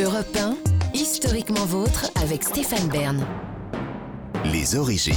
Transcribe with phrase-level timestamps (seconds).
[0.00, 0.56] Europe 1,
[0.94, 3.26] historiquement vôtre avec Stéphane Bern.
[4.50, 5.14] Les origines.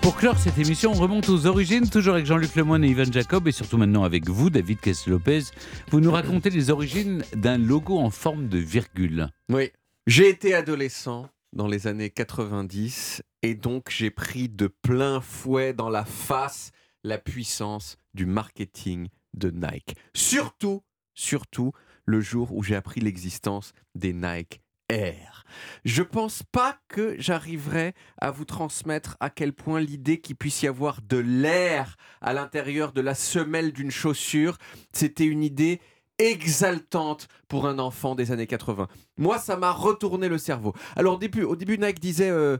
[0.00, 3.46] Pour clore cette émission, on remonte aux origines, toujours avec Jean-Luc Lemoyne et Ivan Jacob,
[3.48, 5.42] et surtout maintenant avec vous, David Kess-Lopez.
[5.90, 9.28] Vous nous racontez les origines d'un logo en forme de virgule.
[9.50, 9.70] Oui.
[10.06, 15.90] J'ai été adolescent dans les années 90 et donc j'ai pris de plein fouet dans
[15.90, 16.70] la face
[17.02, 19.96] la puissance du marketing de Nike.
[20.14, 20.82] Surtout,
[21.14, 21.72] surtout
[22.04, 25.44] le jour où j'ai appris l'existence des Nike Air.
[25.84, 30.66] Je pense pas que j'arriverai à vous transmettre à quel point l'idée qu'il puisse y
[30.66, 34.58] avoir de l'air à l'intérieur de la semelle d'une chaussure,
[34.92, 35.80] c'était une idée
[36.18, 38.88] exaltante pour un enfant des années 80.
[39.16, 40.74] Moi, ça m'a retourné le cerveau.
[40.96, 42.58] Alors au début, Nike disait euh,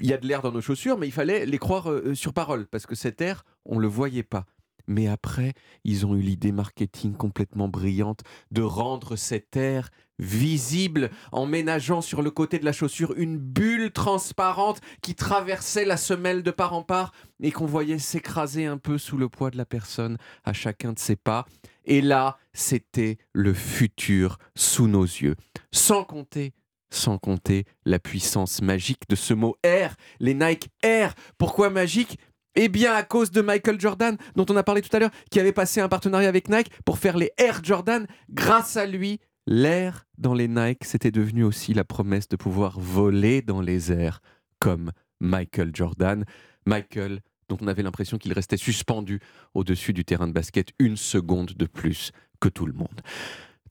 [0.00, 2.32] il y a de l'air dans nos chaussures, mais il fallait les croire euh, sur
[2.32, 4.44] parole parce que cet air, on le voyait pas.
[4.86, 5.54] Mais après,
[5.84, 12.22] ils ont eu l'idée marketing complètement brillante de rendre cet air visible en ménageant sur
[12.22, 16.82] le côté de la chaussure une bulle transparente qui traversait la semelle de part en
[16.82, 20.92] part et qu'on voyait s'écraser un peu sous le poids de la personne à chacun
[20.92, 21.46] de ses pas.
[21.84, 25.36] Et là, c'était le futur sous nos yeux.
[25.72, 26.52] Sans compter
[26.88, 31.14] sans compter la puissance magique de ce mot Air, les Nike Air.
[31.36, 32.18] Pourquoi magique?
[32.56, 35.38] Eh bien, à cause de Michael Jordan, dont on a parlé tout à l'heure, qui
[35.38, 38.06] avait passé un partenariat avec Nike pour faire les Air Jordan.
[38.30, 43.42] Grâce à lui, l'air dans les Nike, c'était devenu aussi la promesse de pouvoir voler
[43.42, 44.20] dans les airs,
[44.58, 44.90] comme
[45.20, 46.24] Michael Jordan.
[46.66, 49.20] Michael, dont on avait l'impression qu'il restait suspendu
[49.54, 53.00] au-dessus du terrain de basket une seconde de plus que tout le monde.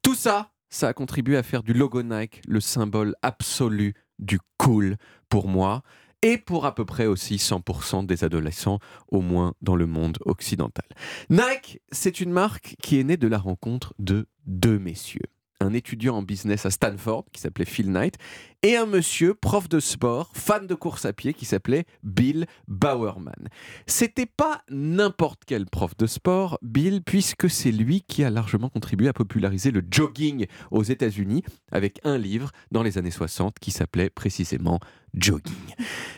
[0.02, 4.96] Tout ça, ça a contribué à faire du logo Nike le symbole absolu du cool
[5.28, 5.82] pour moi
[6.22, 8.78] et pour à peu près aussi 100% des adolescents,
[9.08, 10.86] au moins dans le monde occidental.
[11.30, 15.30] Nike, c'est une marque qui est née de la rencontre de deux messieurs
[15.66, 18.16] un étudiant en business à Stanford qui s'appelait Phil Knight
[18.62, 23.48] et un monsieur prof de sport, fan de course à pied qui s'appelait Bill Bowerman.
[23.86, 29.08] C'était pas n'importe quel prof de sport, Bill, puisque c'est lui qui a largement contribué
[29.08, 34.10] à populariser le jogging aux États-Unis avec un livre dans les années 60 qui s'appelait
[34.10, 34.80] précisément
[35.14, 35.54] Jogging.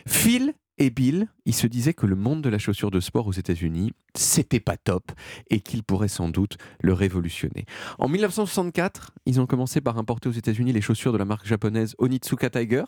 [0.07, 3.33] Phil et Bill, ils se disaient que le monde de la chaussure de sport aux
[3.33, 5.11] États-Unis, c'était pas top
[5.49, 7.65] et qu'il pourrait sans doute le révolutionner.
[7.99, 11.95] En 1964, ils ont commencé par importer aux États-Unis les chaussures de la marque japonaise
[11.99, 12.85] Onitsuka Tiger,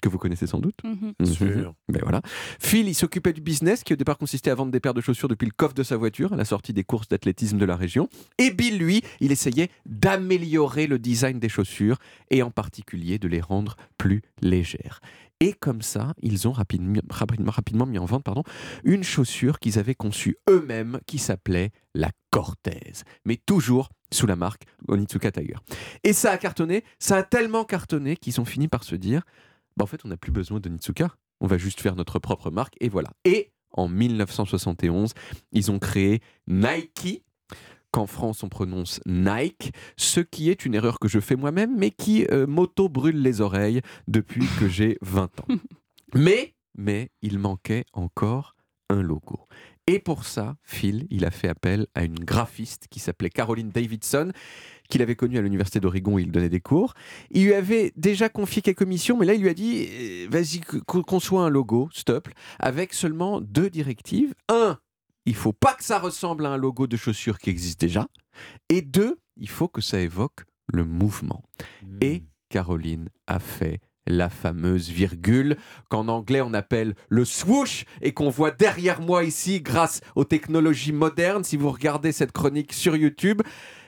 [0.00, 0.78] que vous connaissez sans doute.
[0.84, 1.26] Mhm.
[1.26, 1.74] Sûr.
[1.88, 2.20] Mais voilà.
[2.60, 5.28] Phil, il s'occupait du business qui au départ consistait à vendre des paires de chaussures
[5.28, 8.08] depuis le coffre de sa voiture à la sortie des courses d'athlétisme de la région.
[8.38, 11.98] Et Bill, lui, il essayait d'améliorer le design des chaussures
[12.30, 15.00] et en particulier de les rendre plus légères.
[15.40, 18.44] Et comme ça, ils ont rapidement, rapidement, rapidement mis en vente pardon,
[18.84, 22.92] une chaussure qu'ils avaient conçue eux-mêmes qui s'appelait la Cortez,
[23.24, 25.56] mais toujours sous la marque Onitsuka Tiger.
[26.02, 29.22] Et ça a cartonné, ça a tellement cartonné qu'ils ont fini par se dire
[29.76, 32.50] bah, en fait, on n'a plus besoin de Nitsuka, on va juste faire notre propre
[32.50, 33.10] marque, et voilà.
[33.24, 35.14] Et en 1971,
[35.52, 37.24] ils ont créé Nike,
[37.90, 41.90] qu'en France on prononce Nike, ce qui est une erreur que je fais moi-même, mais
[41.90, 45.46] qui euh, m'auto-brûle les oreilles depuis que j'ai 20 ans.
[46.14, 48.54] Mais, mais il manquait encore
[48.88, 49.48] un logo.
[49.86, 54.32] Et pour ça, Phil, il a fait appel à une graphiste qui s'appelait Caroline Davidson,
[54.88, 56.94] qu'il avait connue à l'université d'Oregon, il donnait des cours.
[57.30, 60.60] Il lui avait déjà confié quelques missions, mais là, il lui a dit euh, vas-y,
[60.60, 62.28] co- conçois un logo, stop,
[62.58, 64.34] avec seulement deux directives.
[64.48, 64.78] Un,
[65.26, 68.06] il faut pas que ça ressemble à un logo de chaussure qui existe déjà.
[68.70, 71.42] Et deux, il faut que ça évoque le mouvement.
[72.00, 75.56] Et Caroline a fait la fameuse virgule
[75.88, 80.92] qu'en anglais on appelle le swoosh et qu'on voit derrière moi ici grâce aux technologies
[80.92, 81.44] modernes.
[81.44, 83.42] Si vous regardez cette chronique sur YouTube,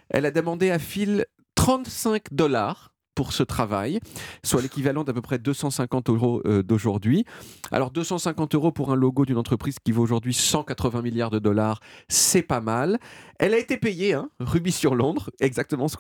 [0.09, 3.99] elle a demandé à Phil 35 dollars pour ce travail,
[4.44, 7.25] soit l'équivalent d'à peu près 250 euros euh, d'aujourd'hui.
[7.72, 11.81] Alors 250 euros pour un logo d'une entreprise qui vaut aujourd'hui 180 milliards de dollars,
[12.09, 12.98] c'est pas mal.
[13.38, 15.97] Elle a été payée, hein, rubis sur Londres, exactement ce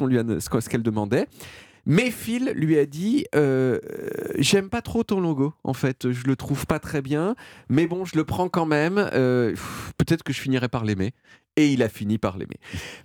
[0.68, 1.26] qu'elle demandait.
[1.86, 4.08] Mais Phil lui a dit euh, euh,
[4.38, 6.10] J'aime pas trop ton logo, en fait.
[6.10, 7.34] Je le trouve pas très bien,
[7.68, 8.98] mais bon, je le prends quand même.
[9.12, 9.54] Euh,
[9.96, 11.14] Peut-être que je finirai par l'aimer.
[11.58, 12.58] Et il a fini par l'aimer.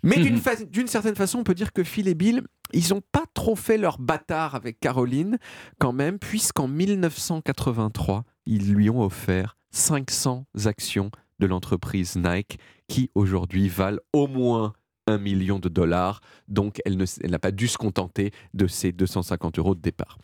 [0.03, 2.41] Mais d'une fa- d'une certaine façon, on peut dire que Phil et Bill,
[2.73, 5.38] ils n'ont pas trop fait leur bâtard avec Caroline,
[5.79, 12.59] quand même, puisqu'en 1983, ils lui ont offert 500 actions de l'entreprise Nike,
[12.89, 14.73] qui aujourd'hui valent au moins
[15.07, 16.21] un million de dollars.
[16.48, 20.18] Donc, elle n'a pas dû se contenter de ces 250 euros de départ.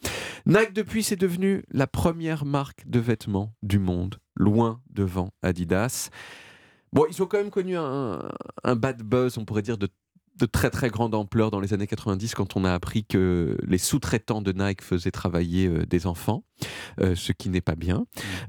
[0.45, 6.09] Nike, depuis, c'est devenu la première marque de vêtements du monde, loin devant Adidas.
[6.93, 8.29] Bon, ils ont quand même connu un,
[8.63, 9.89] un bad buzz, on pourrait dire, de
[10.37, 13.77] de très très grande ampleur dans les années 90 quand on a appris que les
[13.77, 16.43] sous-traitants de Nike faisaient travailler euh, des enfants,
[17.01, 18.05] euh, ce qui n'est pas bien,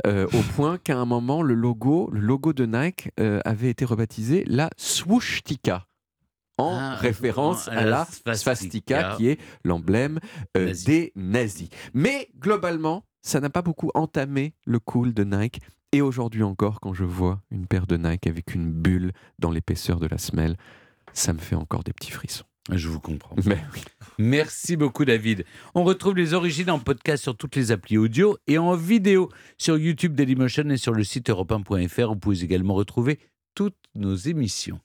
[0.07, 3.11] euh, au point qu'à un moment le logo, le logo de Nike
[3.45, 5.88] avait été rebaptisé la Swooshtika
[6.59, 8.35] en Ah, référence à la swastika.
[8.37, 10.21] swastika qui est l'emblème
[10.57, 10.85] euh, Nazi.
[10.85, 11.69] des nazis.
[11.95, 15.61] Mais globalement, ça n'a pas beaucoup entamé le cool de Nike.
[15.93, 19.99] Et aujourd'hui encore, quand je vois une paire de Nike avec une bulle dans l'épaisseur
[20.01, 20.57] de la semelle,
[21.15, 22.45] ça me fait encore des petits frissons.
[22.71, 23.35] Je vous comprends.
[23.47, 23.59] Mais.
[24.19, 25.47] Merci beaucoup David.
[25.75, 29.79] On retrouve les origines en podcast sur toutes les applis audio et en vidéo sur
[29.79, 32.09] YouTube Dailymotion et sur le site europe1.fr.
[32.09, 33.21] Vous pouvez également retrouver
[33.55, 34.77] toutes nos émissions.